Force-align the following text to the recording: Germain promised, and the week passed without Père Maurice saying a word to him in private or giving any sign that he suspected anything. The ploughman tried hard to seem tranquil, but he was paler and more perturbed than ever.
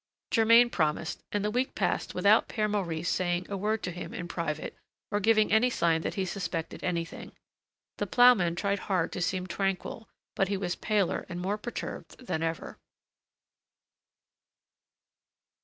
Germain 0.31 0.71
promised, 0.71 1.21
and 1.31 1.45
the 1.45 1.51
week 1.51 1.75
passed 1.75 2.15
without 2.15 2.49
Père 2.49 2.67
Maurice 2.71 3.07
saying 3.07 3.45
a 3.51 3.55
word 3.55 3.83
to 3.83 3.91
him 3.91 4.15
in 4.15 4.27
private 4.27 4.75
or 5.11 5.19
giving 5.19 5.51
any 5.51 5.69
sign 5.69 6.01
that 6.01 6.15
he 6.15 6.25
suspected 6.25 6.83
anything. 6.83 7.33
The 7.99 8.07
ploughman 8.07 8.55
tried 8.55 8.79
hard 8.89 9.11
to 9.11 9.21
seem 9.21 9.45
tranquil, 9.45 10.09
but 10.35 10.47
he 10.47 10.57
was 10.57 10.75
paler 10.75 11.27
and 11.29 11.39
more 11.39 11.59
perturbed 11.59 12.17
than 12.25 12.41
ever. 12.41 12.79